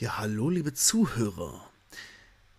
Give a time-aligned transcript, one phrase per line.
[0.00, 1.68] Ja, hallo, liebe Zuhörer.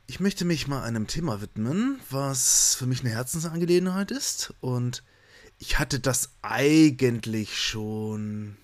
[0.07, 4.53] Ich möchte mich mal einem Thema widmen, was für mich eine Herzensangelegenheit ist.
[4.59, 5.03] Und
[5.57, 8.57] ich hatte das eigentlich schon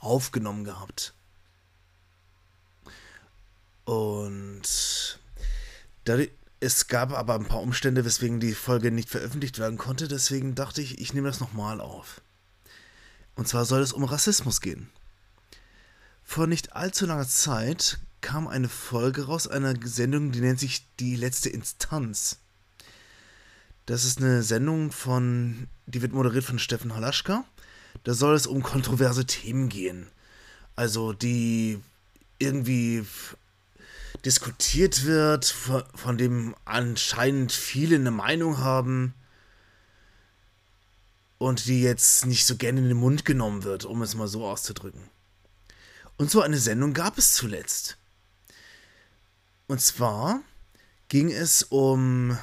[0.00, 1.12] aufgenommen gehabt.
[3.84, 4.62] Und
[6.60, 10.08] es gab aber ein paar Umstände, weswegen die Folge nicht veröffentlicht werden konnte.
[10.08, 12.22] Deswegen dachte ich, ich nehme das nochmal auf.
[13.34, 14.88] Und zwar soll es um Rassismus gehen.
[16.32, 21.14] Vor nicht allzu langer Zeit kam eine Folge raus einer Sendung, die nennt sich Die
[21.14, 22.38] letzte Instanz.
[23.84, 27.44] Das ist eine Sendung von, die wird moderiert von Steffen Halaschka.
[28.04, 30.06] Da soll es um kontroverse Themen gehen.
[30.74, 31.78] Also die
[32.38, 33.04] irgendwie
[34.24, 39.12] diskutiert wird, von dem anscheinend viele eine Meinung haben
[41.36, 44.46] und die jetzt nicht so gerne in den Mund genommen wird, um es mal so
[44.46, 45.12] auszudrücken.
[46.16, 47.96] Und so eine Sendung gab es zuletzt.
[49.66, 50.42] Und zwar
[51.08, 52.38] ging es um,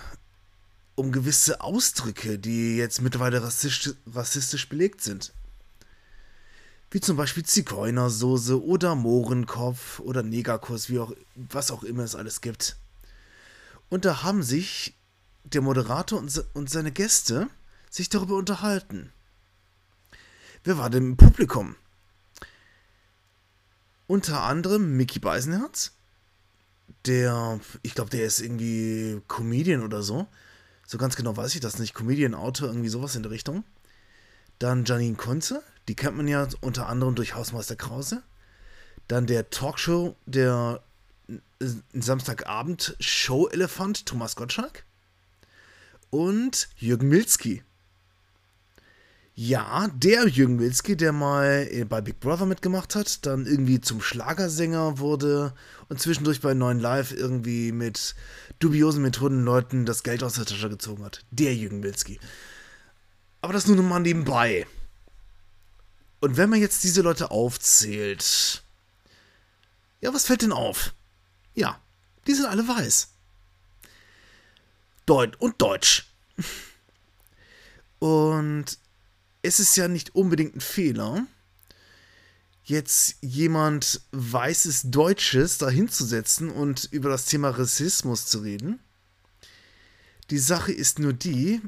[0.95, 5.33] um gewisse Ausdrücke, die jetzt mittlerweile rassistisch, rassistisch belegt sind.
[6.91, 12.41] Wie zum Beispiel Zigeunersoße oder Mohrenkopf oder Negerkuss, wie auch, was auch immer es alles
[12.41, 12.77] gibt.
[13.89, 14.95] Und da haben sich
[15.43, 17.47] der Moderator und, und seine Gäste
[17.89, 19.11] sich darüber unterhalten.
[20.63, 21.75] Wer war denn im Publikum?
[24.09, 25.91] Unter anderem Mickey Beisenherz,
[27.05, 30.25] der, ich glaube, der ist irgendwie Comedian oder so.
[30.87, 31.93] So ganz genau weiß ich das nicht.
[31.93, 33.63] Comedian, Autor, irgendwie sowas in der Richtung.
[34.57, 38.23] Dann Janine Kunze, die kennt man ja unter anderem durch Hausmeister Krause.
[39.07, 40.81] Dann der Talkshow, der
[41.93, 44.85] Samstagabend Show-Elefant Thomas Gottschalk.
[46.09, 47.61] Und Jürgen Milzki.
[49.41, 54.01] Ja, der Jürgen Wilski, der mal äh, bei Big Brother mitgemacht hat, dann irgendwie zum
[54.01, 55.53] Schlagersänger wurde
[55.87, 58.15] und zwischendurch bei 9 Live irgendwie mit
[58.59, 61.23] dubiosen Methoden Leuten das Geld aus der Tasche gezogen hat.
[61.31, 62.19] Der Jürgen Wilski.
[63.39, 64.67] Aber das nur mal nebenbei.
[66.19, 68.61] Und wenn man jetzt diese Leute aufzählt,
[70.01, 70.93] ja, was fällt denn auf?
[71.53, 71.81] Ja,
[72.27, 73.07] die sind alle weiß.
[75.05, 76.11] Deut und Deutsch.
[77.99, 78.77] Und
[79.41, 81.25] es ist ja nicht unbedingt ein Fehler,
[82.63, 88.79] jetzt jemand weißes Deutsches dahinzusetzen und über das Thema Rassismus zu reden.
[90.29, 91.61] Die Sache ist nur die,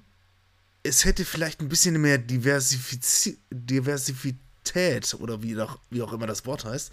[0.83, 3.37] es hätte vielleicht ein bisschen mehr Diversität
[5.15, 6.91] oder wie auch, wie auch immer das Wort heißt,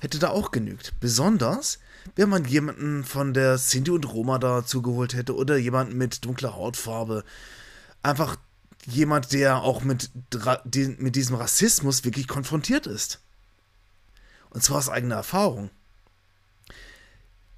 [0.00, 0.94] hätte da auch genügt.
[1.00, 1.78] Besonders,
[2.16, 6.54] wenn man jemanden von der Sinti und Roma dazu geholt hätte oder jemanden mit dunkler
[6.54, 7.24] Hautfarbe.
[8.02, 8.36] Einfach
[8.86, 10.10] jemand, der auch mit,
[10.98, 13.20] mit diesem Rassismus wirklich konfrontiert ist.
[14.50, 15.70] Und zwar aus eigener Erfahrung.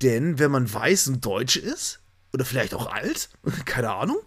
[0.02, 2.00] Denn wenn man weiß und deutsch ist,
[2.32, 3.30] oder vielleicht auch alt,
[3.64, 4.18] keine Ahnung,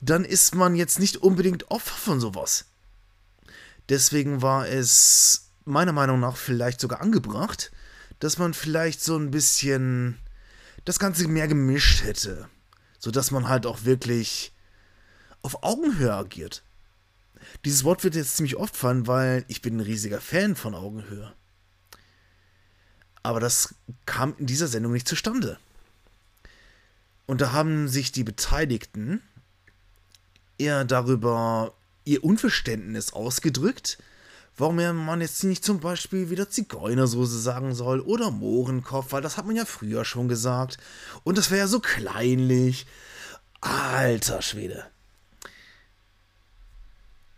[0.00, 2.66] dann ist man jetzt nicht unbedingt Opfer von sowas.
[3.88, 7.70] Deswegen war es meiner Meinung nach vielleicht sogar angebracht,
[8.18, 10.18] dass man vielleicht so ein bisschen
[10.84, 12.48] das Ganze mehr gemischt hätte.
[12.98, 14.51] Sodass man halt auch wirklich
[15.42, 16.62] auf Augenhöhe agiert.
[17.64, 21.32] Dieses Wort wird jetzt ziemlich oft fallen, weil ich bin ein riesiger Fan von Augenhöhe.
[23.22, 23.74] Aber das
[24.06, 25.58] kam in dieser Sendung nicht zustande.
[27.26, 29.22] Und da haben sich die Beteiligten
[30.58, 33.98] eher darüber ihr Unverständnis ausgedrückt,
[34.56, 39.46] warum man jetzt nicht zum Beispiel wieder Zigeunersoße sagen soll oder Mohrenkopf, weil das hat
[39.46, 40.78] man ja früher schon gesagt.
[41.24, 42.86] Und das wäre ja so kleinlich.
[43.60, 44.91] Alter Schwede.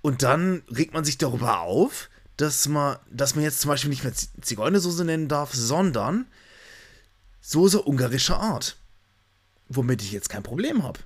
[0.04, 4.04] Und dann regt man sich darüber auf, dass man, dass man jetzt zum Beispiel nicht
[4.04, 6.26] mehr Zigeunersoße nennen darf, sondern
[7.41, 8.76] Soße ungarischer Art.
[9.70, 11.00] Womit ich jetzt kein Problem habe.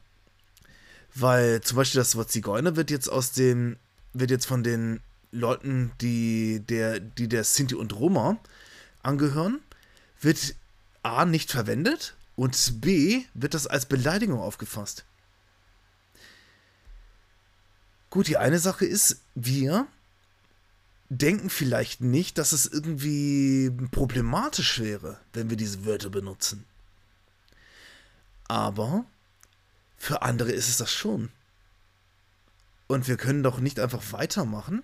[1.15, 3.77] Weil zum Beispiel das Wort Zigeuner wird jetzt aus dem,
[4.15, 4.99] wird jetzt von den
[5.31, 8.37] Leuten, die der, die der Sinti und Roma
[9.05, 9.61] angehören,
[10.21, 10.57] wird
[11.05, 15.05] A nicht verwendet und B wird das als Beleidigung aufgefasst.
[18.11, 19.87] Gut, die eine Sache ist, wir
[21.11, 26.65] denken vielleicht nicht, dass es irgendwie problematisch wäre, wenn wir diese Wörter benutzen.
[28.47, 29.05] Aber
[29.97, 31.31] für andere ist es das schon.
[32.87, 34.83] Und wir können doch nicht einfach weitermachen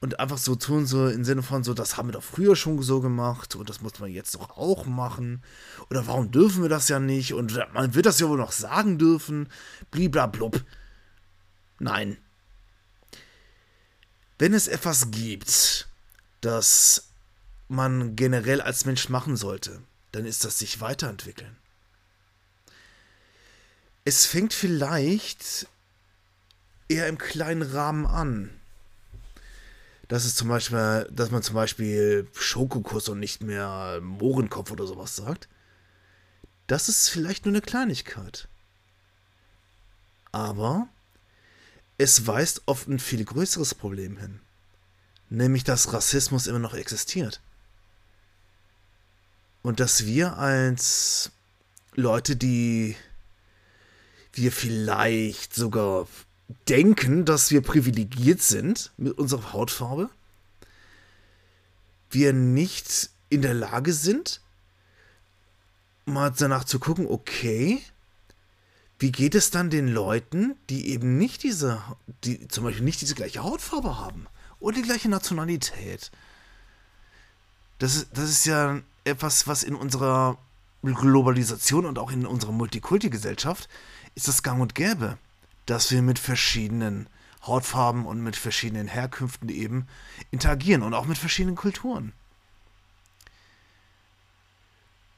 [0.00, 2.80] und einfach so tun, so im Sinne von so, das haben wir doch früher schon
[2.82, 5.42] so gemacht und das muss man jetzt doch auch machen.
[5.90, 7.34] Oder warum dürfen wir das ja nicht?
[7.34, 9.48] Und man wird das ja wohl noch sagen dürfen.
[9.90, 10.64] Bliblablub.
[11.80, 12.16] Nein,
[14.42, 15.86] wenn es etwas gibt,
[16.40, 17.10] das
[17.68, 19.80] man generell als Mensch machen sollte,
[20.10, 21.56] dann ist das sich weiterentwickeln.
[24.04, 25.68] Es fängt vielleicht
[26.88, 28.50] eher im kleinen Rahmen an.
[30.08, 35.14] Das ist zum Beispiel, dass man zum Beispiel Schokokuss und nicht mehr Mohrenkopf oder sowas
[35.14, 35.48] sagt.
[36.66, 38.48] Das ist vielleicht nur eine Kleinigkeit.
[40.32, 40.88] Aber
[42.02, 44.40] es weist auf ein viel größeres Problem hin.
[45.30, 47.40] Nämlich, dass Rassismus immer noch existiert.
[49.62, 51.30] Und dass wir als
[51.94, 52.96] Leute, die
[54.32, 56.08] wir vielleicht sogar
[56.68, 60.10] denken, dass wir privilegiert sind mit unserer Hautfarbe,
[62.10, 64.40] wir nicht in der Lage sind,
[66.04, 67.82] mal danach zu gucken, okay,
[69.02, 71.82] wie geht es dann den Leuten, die eben nicht diese,
[72.22, 74.28] die zum Beispiel nicht diese gleiche Hautfarbe haben
[74.60, 76.12] oder die gleiche Nationalität?
[77.80, 80.38] Das ist, das ist ja etwas, was in unserer
[80.82, 83.68] Globalisation und auch in unserer Multikulti-Gesellschaft
[84.14, 85.18] ist das gang und gäbe,
[85.66, 87.08] dass wir mit verschiedenen
[87.44, 89.88] Hautfarben und mit verschiedenen Herkünften eben
[90.30, 92.12] interagieren und auch mit verschiedenen Kulturen.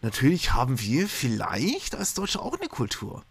[0.00, 3.24] Natürlich haben wir vielleicht als Deutsche auch eine Kultur.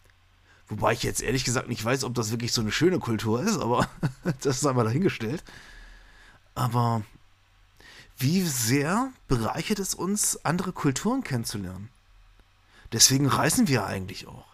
[0.70, 3.58] Wobei ich jetzt ehrlich gesagt nicht weiß, ob das wirklich so eine schöne Kultur ist,
[3.58, 3.88] aber
[4.42, 5.44] das ist einmal dahingestellt.
[6.56, 7.04] Aber
[8.18, 11.90] wie sehr bereichert es uns, andere Kulturen kennenzulernen?
[12.92, 14.46] Deswegen reisen wir eigentlich auch,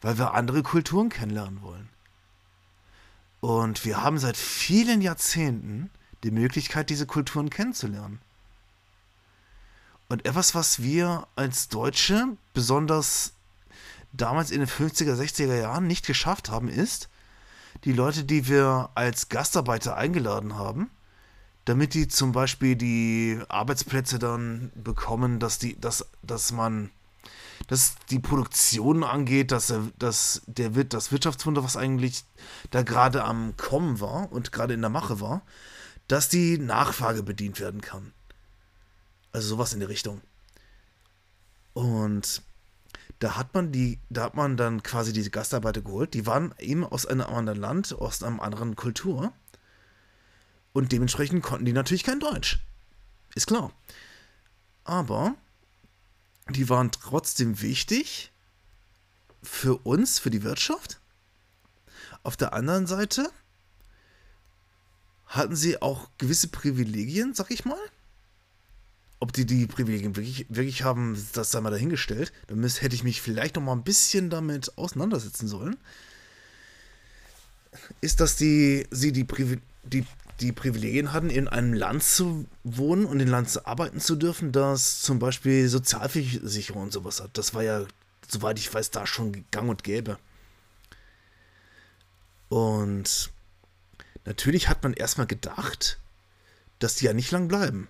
[0.00, 1.88] weil wir andere Kulturen kennenlernen wollen.
[3.40, 5.90] Und wir haben seit vielen Jahrzehnten
[6.22, 8.18] die Möglichkeit, diese Kulturen kennenzulernen.
[10.08, 13.33] Und etwas, was wir als Deutsche besonders
[14.16, 17.08] damals in den 50er, 60er Jahren nicht geschafft haben, ist,
[17.84, 20.90] die Leute, die wir als Gastarbeiter eingeladen haben,
[21.64, 26.90] damit die zum Beispiel die Arbeitsplätze dann bekommen, dass die, dass, dass man,
[27.66, 32.24] dass die Produktion angeht, dass, er, dass der, das Wirtschaftswunder, was eigentlich
[32.70, 35.42] da gerade am Kommen war und gerade in der Mache war,
[36.06, 38.12] dass die Nachfrage bedient werden kann.
[39.32, 40.20] Also sowas in die Richtung.
[41.72, 42.42] Und
[43.18, 46.14] da hat man die, da hat man dann quasi diese Gastarbeiter geholt.
[46.14, 49.32] Die waren eben aus einem anderen Land, aus einer anderen Kultur.
[50.72, 52.58] Und dementsprechend konnten die natürlich kein Deutsch.
[53.34, 53.72] Ist klar.
[54.84, 55.34] Aber
[56.48, 58.32] die waren trotzdem wichtig
[59.42, 61.00] für uns, für die Wirtschaft.
[62.22, 63.30] Auf der anderen Seite
[65.26, 67.78] hatten sie auch gewisse Privilegien, sag ich mal.
[69.24, 72.30] Ob die die Privilegien wirklich, wirklich haben, das sei mal dahingestellt.
[72.48, 75.78] Dann müsste, hätte ich mich vielleicht noch mal ein bisschen damit auseinandersetzen sollen.
[78.02, 80.04] Ist, dass die, sie die, Privi die
[80.40, 84.52] die Privilegien hatten, in einem Land zu wohnen und in Land zu arbeiten zu dürfen,
[84.52, 87.38] das zum Beispiel Sozialversicherung und sowas hat.
[87.38, 87.86] Das war ja,
[88.28, 90.18] soweit ich weiß, da schon gang und gäbe.
[92.50, 93.30] Und
[94.26, 95.98] natürlich hat man erstmal gedacht,
[96.78, 97.88] dass die ja nicht lang bleiben.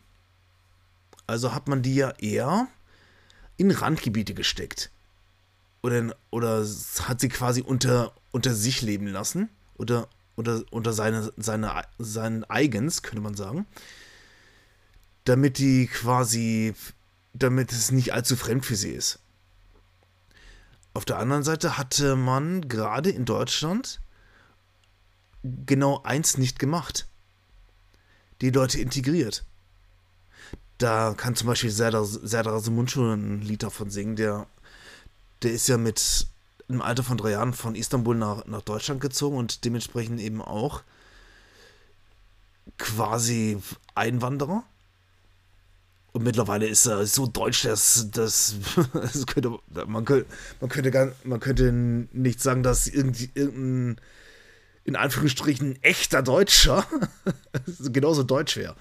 [1.27, 2.69] Also hat man die ja eher
[3.57, 4.91] in Randgebiete gesteckt.
[5.83, 6.67] Oder, oder
[7.03, 9.49] hat sie quasi unter, unter sich leben lassen.
[9.77, 13.67] Oder unter, unter seine, seine, seinen Eigens, könnte man sagen.
[15.25, 16.75] Damit die quasi,
[17.33, 19.19] damit es nicht allzu fremd für sie ist.
[20.93, 24.01] Auf der anderen Seite hatte man gerade in Deutschland
[25.43, 27.09] genau eins nicht gemacht.
[28.41, 29.45] Die Leute integriert.
[30.79, 34.47] Da kann zum Beispiel Serdar, Serdar ein Lied davon singen, der,
[35.43, 36.27] der ist ja mit
[36.69, 40.83] im Alter von drei Jahren von Istanbul nach, nach Deutschland gezogen und dementsprechend eben auch
[42.79, 43.59] quasi
[43.95, 44.65] Einwanderer.
[46.13, 48.55] Und mittlerweile ist er so deutsch, dass, dass,
[48.93, 50.27] das könnte, man, könnte,
[50.61, 54.01] man, könnte gar, man könnte nicht sagen, dass irgendwie irgendein,
[54.85, 56.87] in Anführungsstrichen, echter Deutscher
[57.81, 58.77] genauso deutsch wäre.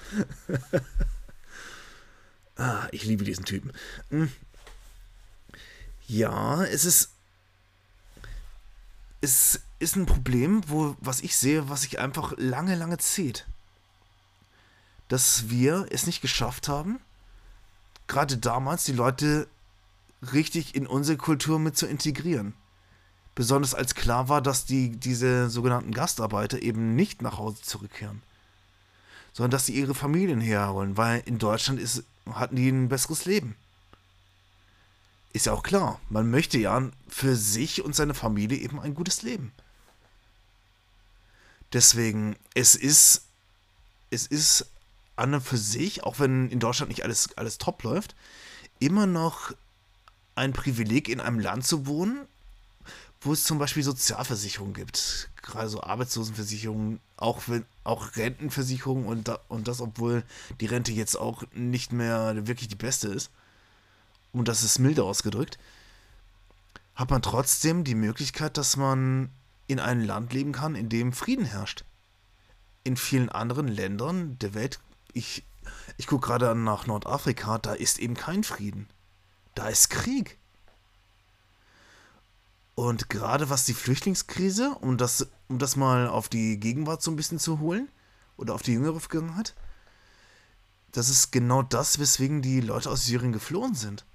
[2.58, 3.72] ah, ich liebe diesen Typen.
[4.10, 4.32] Hm.
[6.08, 7.14] Ja, es ist
[9.24, 13.48] es ist ein Problem, wo, was ich sehe, was sich einfach lange, lange zieht.
[15.08, 17.00] Dass wir es nicht geschafft haben,
[18.08, 19.48] gerade damals die Leute
[20.34, 22.54] richtig in unsere Kultur mit zu integrieren.
[23.34, 28.22] Besonders als klar war, dass die, diese sogenannten Gastarbeiter eben nicht nach Hause zurückkehren,
[29.32, 33.56] sondern dass sie ihre Familien herholen, weil in Deutschland ist, hatten die ein besseres Leben.
[35.34, 39.24] Ist ja auch klar, man möchte ja für sich und seine Familie eben ein gutes
[39.24, 39.52] Leben.
[41.74, 43.24] Deswegen, es ist,
[44.12, 44.68] es ist
[45.16, 48.16] an und für sich, auch wenn in Deutschland nicht alles, alles top läuft,
[48.80, 49.54] immer noch
[50.36, 52.28] ein Privileg, in einem Land zu wohnen,
[53.24, 55.30] wo es zum Beispiel Sozialversicherungen gibt.
[55.42, 60.24] Gerade so Arbeitslosenversicherungen, auch, wenn, auch Rentenversicherungen und, da, und das, obwohl
[60.60, 63.32] die Rente jetzt auch nicht mehr wirklich die beste ist.
[64.32, 65.58] Und das ist milde ausgedrückt.
[66.96, 69.30] Hat man trotzdem die Möglichkeit, dass man
[69.68, 71.86] in einem Land leben kann, in dem Frieden herrscht.
[72.84, 74.80] In vielen anderen Ländern der Welt,
[75.14, 75.44] ich,
[75.98, 78.88] ich gucke gerade nach Nordafrika, da ist eben kein Frieden.
[79.56, 80.38] Da ist Krieg.
[82.76, 87.16] Und gerade was die Flüchtlingskrise, um das, um das mal auf die Gegenwart so ein
[87.16, 87.90] bisschen zu holen,
[88.36, 89.56] oder auf die jüngere Vergangenheit,
[90.92, 94.06] das ist genau das, weswegen die Leute aus Syrien geflohen sind.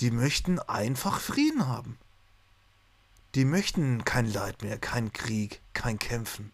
[0.00, 1.98] Die möchten einfach Frieden haben.
[3.34, 6.52] Die möchten kein Leid mehr, kein Krieg, kein Kämpfen.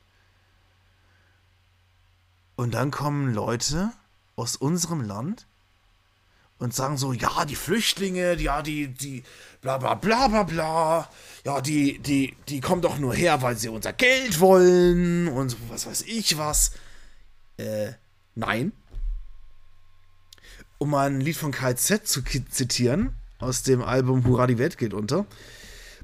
[2.56, 3.92] Und dann kommen Leute
[4.36, 5.46] aus unserem Land
[6.60, 9.24] und sagen so, ja, die Flüchtlinge, ja, die, die,
[9.62, 11.10] bla bla bla bla bla,
[11.44, 15.86] ja, die, die, die kommen doch nur her, weil sie unser Geld wollen und was
[15.86, 16.72] weiß ich was.
[17.56, 17.94] Äh,
[18.34, 18.72] nein.
[20.78, 24.92] Um mal ein Lied von KZ zu zitieren, aus dem Album Hurra, die Welt geht
[24.92, 25.26] unter,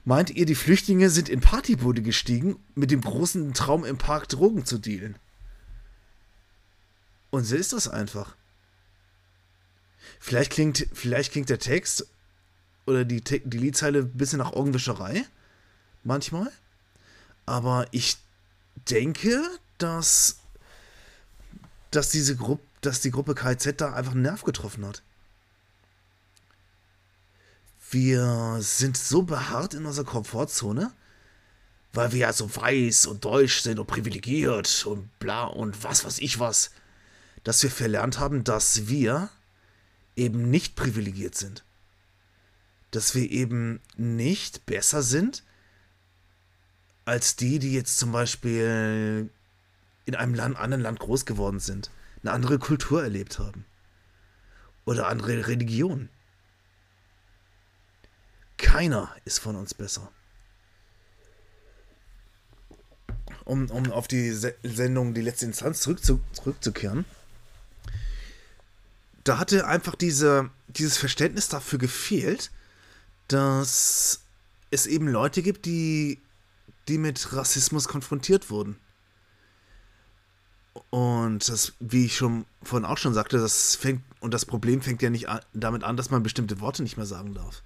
[0.04, 4.64] meint ihr, die Flüchtlinge sind in Partybude gestiegen, mit dem großen Traum im Park Drogen
[4.64, 5.16] zu dealen.
[7.28, 8.36] Und so ist das einfach.
[10.20, 12.06] Vielleicht klingt, vielleicht klingt der Text
[12.86, 15.24] oder die, die Liedzeile ein bisschen nach Augenwischerei.
[16.04, 16.50] Manchmal.
[17.46, 18.16] Aber ich
[18.90, 19.42] denke,
[19.78, 20.38] dass,
[21.90, 25.02] dass diese Gruppe, dass die Gruppe KZ da einfach einen Nerv getroffen hat.
[27.90, 30.92] Wir sind so beharrt in unserer Komfortzone,
[31.92, 36.18] weil wir ja so weiß und deutsch sind und privilegiert und bla und was weiß
[36.18, 36.70] ich was,
[37.44, 39.30] dass wir verlernt haben, dass wir
[40.16, 41.64] eben nicht privilegiert sind.
[42.90, 45.44] Dass wir eben nicht besser sind
[47.04, 49.30] als die, die jetzt zum Beispiel
[50.06, 51.90] in einem Land, anderen Land groß geworden sind,
[52.22, 53.64] eine andere Kultur erlebt haben
[54.84, 56.08] oder andere Religionen.
[58.56, 60.10] Keiner ist von uns besser.
[63.44, 67.04] Um, um auf die Sendung Die letzte Instanz zurückzu zurückzukehren
[69.26, 72.52] da hatte einfach diese, dieses Verständnis dafür gefehlt,
[73.26, 74.22] dass
[74.70, 76.22] es eben Leute gibt, die,
[76.86, 78.78] die mit Rassismus konfrontiert wurden.
[80.90, 85.02] Und das, wie ich schon vorhin auch schon sagte, das fängt, und das Problem fängt
[85.02, 87.64] ja nicht an, damit an, dass man bestimmte Worte nicht mehr sagen darf.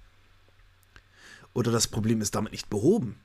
[1.53, 3.19] Oder das Problem ist damit nicht behoben.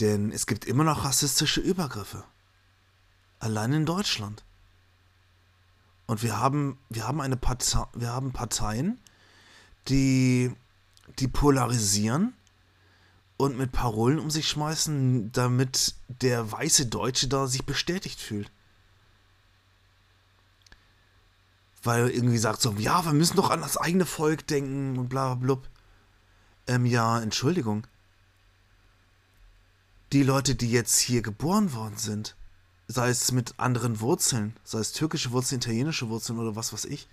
[0.00, 2.24] Denn es gibt immer noch rassistische Übergriffe.
[3.38, 4.44] Allein in Deutschland.
[6.12, 9.00] Und wir haben, wir haben eine Partei, wir haben Parteien,
[9.88, 10.52] die,
[11.18, 12.34] die polarisieren
[13.38, 18.50] und mit Parolen um sich schmeißen, damit der weiße Deutsche da sich bestätigt fühlt.
[21.82, 25.36] Weil irgendwie sagt so, ja, wir müssen doch an das eigene Volk denken und bla
[25.36, 25.64] bla bla.
[26.66, 27.86] Ähm, ja, Entschuldigung.
[30.12, 32.36] Die Leute, die jetzt hier geboren worden sind,
[32.88, 37.08] sei es mit anderen Wurzeln, sei es türkische Wurzeln, italienische Wurzeln oder was weiß ich,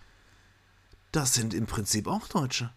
[1.11, 2.71] das sind im Prinzip auch Deutsche.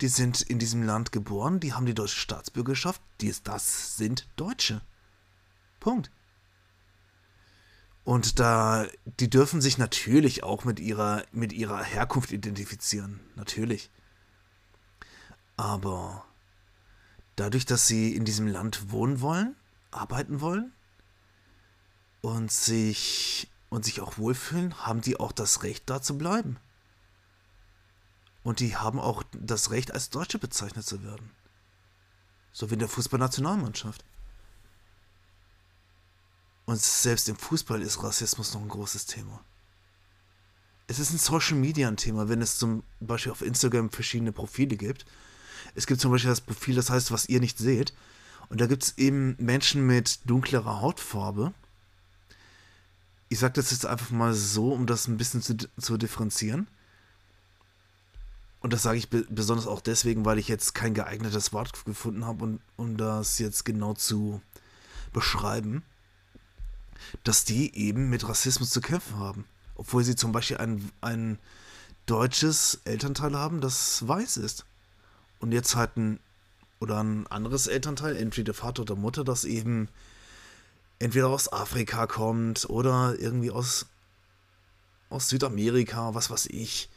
[0.00, 4.82] Die sind in diesem Land geboren, die haben die deutsche Staatsbürgerschaft, die das sind Deutsche.
[5.78, 6.10] Punkt.
[8.04, 8.86] Und da,
[9.20, 13.20] die dürfen sich natürlich auch mit ihrer, mit ihrer Herkunft identifizieren.
[13.36, 13.90] Natürlich.
[15.56, 16.24] Aber
[17.36, 19.54] dadurch, dass sie in diesem Land wohnen wollen,
[19.92, 20.72] arbeiten wollen,
[22.22, 26.56] und sich und sich auch wohlfühlen, haben die auch das Recht, da zu bleiben.
[28.42, 31.30] Und die haben auch das Recht, als Deutsche bezeichnet zu werden.
[32.52, 34.04] So wie in der Fußballnationalmannschaft.
[36.64, 39.42] Und selbst im Fußball ist Rassismus noch ein großes Thema.
[40.86, 44.76] Es ist in Social Media ein Thema, wenn es zum Beispiel auf Instagram verschiedene Profile
[44.76, 45.06] gibt.
[45.74, 47.94] Es gibt zum Beispiel das Profil, das heißt, was ihr nicht seht.
[48.48, 51.54] Und da gibt es eben Menschen mit dunklerer Hautfarbe,
[53.32, 56.68] ich sage das jetzt einfach mal so, um das ein bisschen zu, zu differenzieren.
[58.60, 62.26] Und das sage ich be besonders auch deswegen, weil ich jetzt kein geeignetes Wort gefunden
[62.26, 64.42] habe, und, um das jetzt genau zu
[65.14, 65.82] beschreiben,
[67.24, 69.46] dass die eben mit Rassismus zu kämpfen haben.
[69.76, 71.38] Obwohl sie zum Beispiel ein, ein
[72.04, 74.66] deutsches Elternteil haben, das weiß ist.
[75.38, 76.20] Und jetzt halt ein,
[76.80, 79.88] oder ein anderes Elternteil, entweder Vater oder Mutter, das eben
[81.02, 83.86] entweder aus Afrika kommt oder irgendwie aus,
[85.10, 86.88] aus Südamerika, was weiß ich.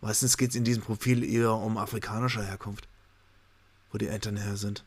[0.00, 2.86] Meistens geht es in diesem Profil eher um afrikanischer Herkunft,
[3.90, 4.84] wo die Eltern her sind.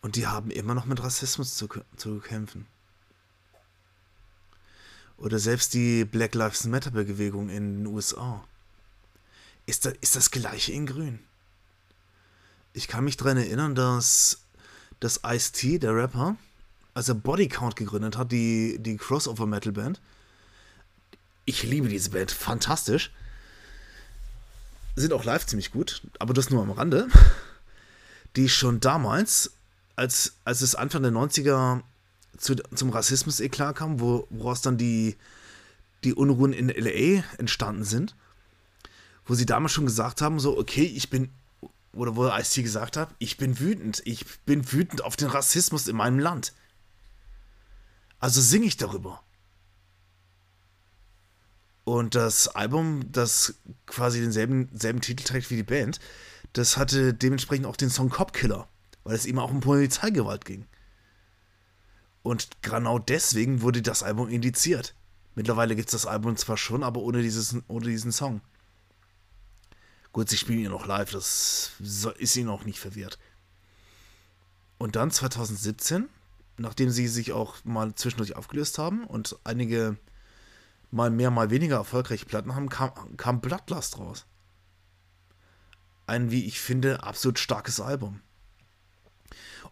[0.00, 2.66] Und die haben immer noch mit Rassismus zu, zu kämpfen.
[5.16, 8.44] Oder selbst die Black Lives Matter Bewegung in den USA.
[9.66, 11.18] Ist das, ist das gleiche in Grün.
[12.74, 14.42] Ich kann mich daran erinnern, dass
[15.00, 16.36] das Ice-T, der Rapper,
[16.98, 20.00] als er Bodycount gegründet hat, die, die Crossover-Metal-Band.
[21.44, 23.12] Ich liebe diese Band, fantastisch.
[24.96, 27.06] Sind auch live ziemlich gut, aber das nur am Rande.
[28.34, 29.52] Die schon damals,
[29.94, 31.82] als, als es Anfang der 90er
[32.36, 35.16] zu, zum Rassismus-Eklat kam, wo, woraus dann die,
[36.02, 38.16] die Unruhen in LA entstanden sind,
[39.24, 41.30] wo sie damals schon gesagt haben, so, okay, ich bin,
[41.92, 45.94] oder wo Ice-T gesagt hat, ich bin wütend, ich bin wütend auf den Rassismus in
[45.94, 46.52] meinem Land.
[48.18, 49.22] Also singe ich darüber.
[51.84, 53.54] Und das Album, das
[53.86, 56.00] quasi denselben selben Titel trägt wie die Band,
[56.52, 58.68] das hatte dementsprechend auch den Song Cop Killer,
[59.04, 60.66] weil es eben auch um Polizeigewalt ging.
[62.22, 64.94] Und genau deswegen wurde das Album indiziert.
[65.34, 68.42] Mittlerweile gibt es das Album zwar schon, aber ohne, dieses, ohne diesen Song.
[70.12, 71.72] Gut, sie spielen ihn noch live, das
[72.18, 73.18] ist ihnen auch nicht verwehrt.
[74.76, 76.08] Und dann 2017
[76.58, 79.96] nachdem sie sich auch mal zwischendurch aufgelöst haben und einige
[80.90, 84.26] mal mehr, mal weniger erfolgreiche Platten haben, kam, kam Bloodlust raus.
[86.06, 88.20] Ein, wie ich finde, absolut starkes Album.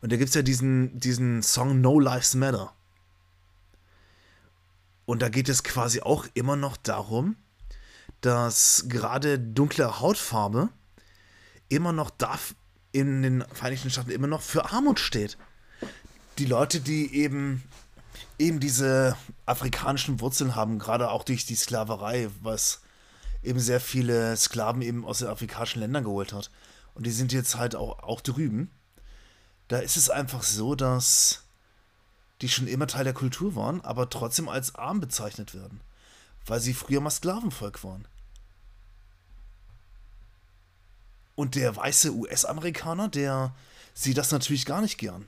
[0.01, 2.73] Und da gibt es ja diesen, diesen Song No Lives Matter.
[5.07, 7.37] Und da geht es quasi auch immer noch darum,
[8.21, 10.69] dass gerade dunkle Hautfarbe
[11.69, 12.39] immer noch da
[12.93, 15.39] in den Vereinigten Staaten immer noch für Armut steht
[16.39, 17.63] die Leute, die eben
[18.39, 19.17] eben diese
[19.47, 22.83] afrikanischen Wurzeln haben, gerade auch durch die Sklaverei, was
[23.43, 26.51] eben sehr viele Sklaven eben aus den afrikanischen Ländern geholt hat.
[26.95, 28.71] Und die sind jetzt halt auch, auch drüben.
[29.69, 31.45] Da ist es einfach so, dass
[32.43, 35.81] die schon immer Teil der Kultur waren, aber trotzdem als arm bezeichnet werden,
[36.45, 38.07] weil sie früher mal Sklavenvolk waren.
[41.35, 43.55] Und der weiße US-Amerikaner, der
[43.95, 45.27] sieht das natürlich gar nicht gern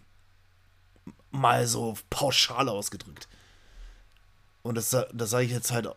[1.30, 3.28] mal so pauschal ausgedrückt.
[4.62, 5.88] Und das, das sage ich jetzt halt,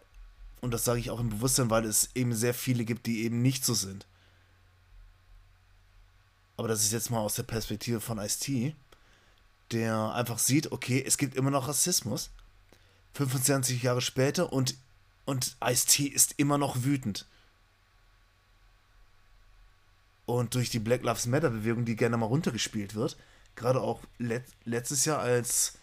[0.61, 3.41] und das sage ich auch im Bewusstsein, weil es eben sehr viele gibt, die eben
[3.41, 4.05] nicht so sind.
[6.57, 8.75] Aber das ist jetzt mal aus der Perspektive von Ice-T,
[9.71, 12.29] der einfach sieht, okay, es gibt immer noch Rassismus.
[13.13, 14.75] 25 Jahre später und,
[15.25, 17.25] und Ice-T ist immer noch wütend.
[20.25, 23.17] Und durch die Black Lives Matter Bewegung, die gerne mal runtergespielt wird,
[23.55, 25.77] gerade auch let letztes Jahr, als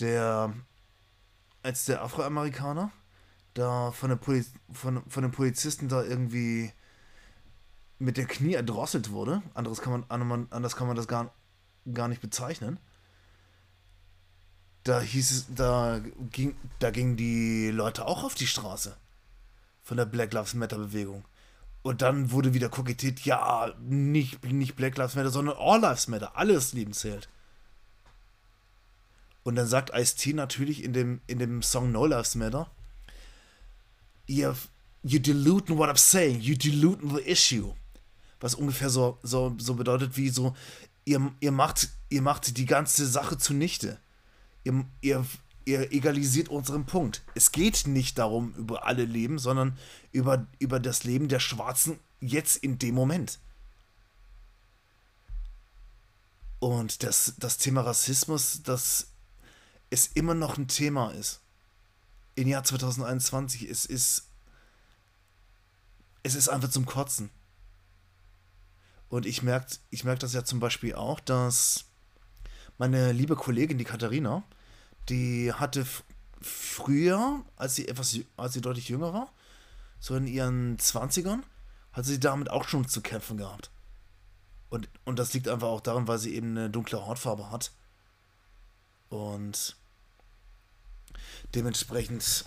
[0.00, 0.52] der,
[1.62, 2.90] als der Afroamerikaner
[3.54, 6.72] da von, der Poli von, von den Polizisten da irgendwie
[7.98, 9.42] mit der Knie erdrosselt wurde.
[9.54, 11.32] Anderes kann man, anders kann man das gar,
[11.92, 12.78] gar nicht bezeichnen.
[14.82, 18.96] Da hieß es, da ging, da gingen die Leute auch auf die Straße.
[19.82, 21.24] Von der Black Lives Matter Bewegung.
[21.84, 26.34] Und dann wurde wieder kokettiert, ja, nicht, nicht Black Lives Matter, sondern All Lives Matter.
[26.34, 27.28] Alles Leben zählt.
[29.42, 32.70] Und dann sagt Ice-T natürlich in dem, in dem Song No Lives Matter,
[34.26, 34.54] you,
[35.02, 37.74] you diluting what I'm saying, you diluting the issue.
[38.40, 40.56] Was ungefähr so, so, so bedeutet wie so,
[41.04, 43.98] ihr, ihr, macht, ihr macht die ganze Sache zunichte.
[44.64, 45.26] Ihr, ihr,
[45.64, 47.22] ihr egalisiert unseren Punkt.
[47.34, 49.78] Es geht nicht darum, über alle Leben, sondern
[50.12, 53.38] über, über das Leben der Schwarzen jetzt in dem Moment.
[56.58, 59.08] Und das, das Thema Rassismus, das
[59.90, 61.40] es immer noch ein Thema ist.
[62.36, 64.28] Im Jahr 2021, es ist,
[66.22, 67.30] es ist einfach zum Kotzen.
[69.08, 71.84] Und ich merke ich merk das ja zum Beispiel auch, dass
[72.78, 74.42] meine liebe Kollegin, die Katharina,
[75.08, 75.86] die hatte
[76.40, 79.32] früher, als sie etwas, als sie deutlich jünger war,
[79.98, 81.40] so in ihren 20ern,
[81.92, 83.70] hat sie damit auch schon zu kämpfen gehabt.
[84.68, 87.70] Und, und das liegt einfach auch daran, weil sie eben eine dunkle Hautfarbe hat.
[89.08, 89.76] Und
[91.54, 92.44] dementsprechend,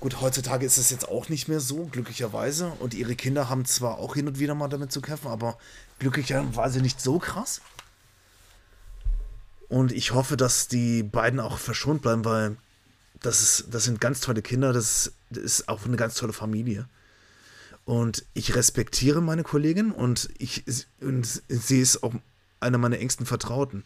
[0.00, 2.68] gut, heutzutage ist es jetzt auch nicht mehr so, glücklicherweise.
[2.80, 5.58] Und ihre Kinder haben zwar auch hin und wieder mal damit zu kämpfen, aber
[5.98, 7.60] glücklicherweise nicht so krass.
[9.74, 12.56] Und ich hoffe, dass die beiden auch verschont bleiben, weil
[13.20, 16.88] das, ist, das sind ganz tolle Kinder, das, das ist auch eine ganz tolle Familie.
[17.84, 20.62] Und ich respektiere meine Kollegin und, ich,
[21.00, 22.14] und sie ist auch
[22.60, 23.82] einer meiner engsten Vertrauten.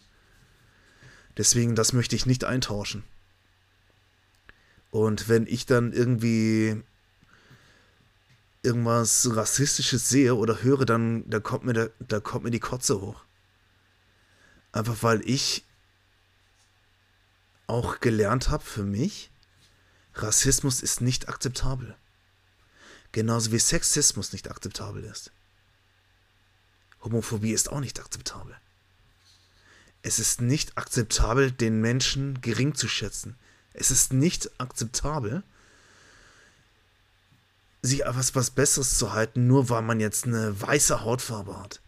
[1.39, 3.03] Deswegen, das möchte ich nicht eintauschen.
[4.91, 6.83] Und wenn ich dann irgendwie
[8.63, 13.01] irgendwas Rassistisches sehe oder höre, dann da kommt, mir da, da kommt mir die Kotze
[13.01, 13.25] hoch.
[14.71, 15.65] Einfach weil ich
[17.69, 19.31] auch gelernt habe für mich,
[20.15, 21.95] Rassismus ist nicht akzeptabel.
[23.13, 25.31] Genauso wie Sexismus nicht akzeptabel ist.
[27.03, 28.57] Homophobie ist auch nicht akzeptabel.
[30.03, 33.37] Es ist nicht akzeptabel, den Menschen gering zu schätzen.
[33.73, 35.43] Es ist nicht akzeptabel,
[37.83, 41.81] sich etwas was Besseres zu halten, nur weil man jetzt eine weiße Hautfarbe hat.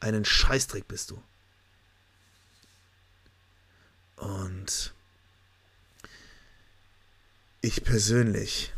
[0.00, 1.22] Einen Scheißdreck bist du.
[4.16, 4.94] Und
[7.60, 8.72] ich persönlich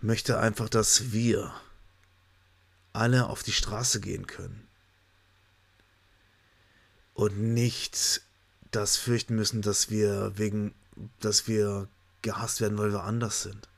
[0.00, 1.52] möchte einfach, dass wir
[2.92, 4.66] alle auf die Straße gehen können.
[7.14, 8.22] Und nicht
[8.70, 10.74] das fürchten müssen, dass wir wegen,
[11.20, 11.88] dass wir
[12.22, 13.68] gehasst werden, weil wir anders sind.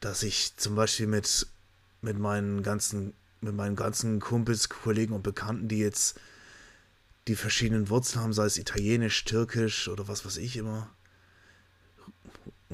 [0.00, 1.46] Dass ich zum Beispiel mit,
[2.02, 6.18] mit meinen ganzen, mit meinen ganzen Kumpels, Kollegen und Bekannten, die jetzt
[7.28, 10.90] die verschiedenen Wurzeln haben, sei es italienisch, türkisch oder was weiß ich immer.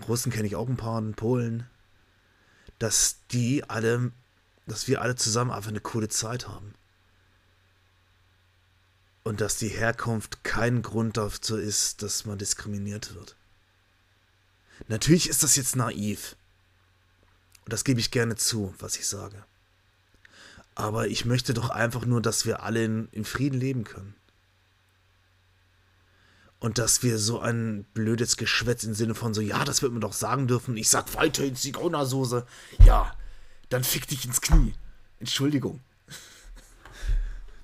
[0.09, 1.67] Russen kenne ich auch ein paar, Polen.
[2.79, 4.13] Dass die alle,
[4.67, 6.75] dass wir alle zusammen einfach eine coole Zeit haben.
[9.25, 13.37] Und dass die Herkunft kein Grund dazu ist, dass man diskriminiert wird.
[14.89, 16.37] Natürlich ist das jetzt naiv.
[17.65, 19.45] Und das gebe ich gerne zu, was ich sage.
[20.75, 24.15] Aber ich möchte doch einfach nur, dass wir alle in, in Frieden leben können.
[26.63, 30.01] Und dass wir so ein blödes Geschwätz im Sinne von so, ja, das wird man
[30.01, 30.77] doch sagen dürfen.
[30.77, 32.47] Ich sag weiter in Zigeunersoße.
[32.85, 33.17] Ja,
[33.69, 34.73] dann fick dich ins Knie.
[35.19, 35.81] Entschuldigung.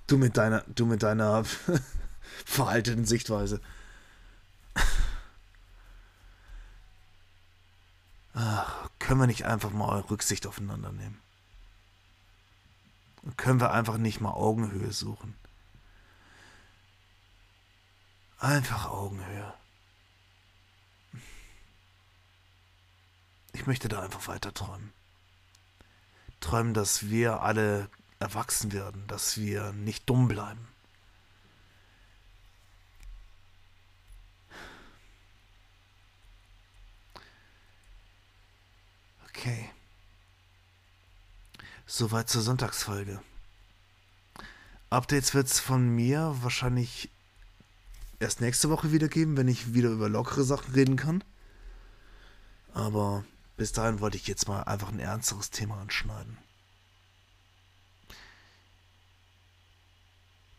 [0.09, 1.45] Du mit deiner, du mit deiner
[2.45, 3.61] veralteten Sichtweise.
[8.35, 11.21] Ach, können wir nicht einfach mal Rücksicht aufeinander nehmen?
[13.37, 15.37] Können wir einfach nicht mal Augenhöhe suchen?
[18.39, 19.53] Einfach Augenhöhe.
[23.53, 24.93] Ich möchte da einfach weiter träumen.
[26.39, 30.69] Träumen, dass wir alle erwachsen werden, dass wir nicht dumm bleiben.
[39.29, 39.69] Okay.
[41.87, 43.21] Soweit zur Sonntagsfolge.
[44.91, 47.11] Updates wird es von mir wahrscheinlich
[48.21, 51.23] erst nächste Woche wieder geben, wenn ich wieder über lockere Sachen reden kann.
[52.75, 53.25] Aber
[53.57, 56.39] bis dahin wollte ich jetzt mal einfach ein ernsteres Thema anschneiden.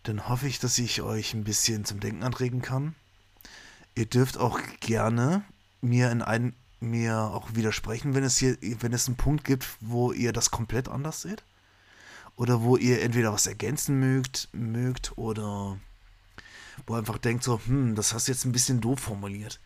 [0.04, 2.96] Dann hoffe ich, dass ich euch ein bisschen zum Denken anregen kann.
[3.96, 5.44] Ihr dürft auch gerne
[5.82, 10.12] mir in ein, mir auch widersprechen, wenn es hier, wenn es einen Punkt gibt, wo
[10.12, 11.44] ihr das komplett anders seht.
[12.36, 15.78] Oder wo ihr entweder was ergänzen mögt, mögt oder
[16.88, 19.60] wo einfach denkt so, hm, das hast du jetzt ein bisschen doof formuliert.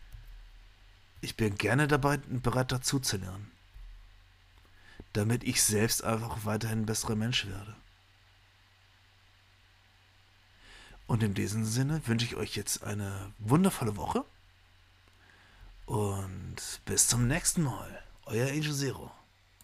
[1.20, 3.50] Ich bin gerne dabei bereit dazu zu lernen.
[5.12, 7.76] Damit ich selbst einfach weiterhin ein besserer Mensch werde.
[11.06, 14.24] Und in diesem Sinne wünsche ich euch jetzt eine wundervolle Woche.
[15.86, 18.02] Und bis zum nächsten Mal.
[18.26, 19.10] Euer Angel Zero.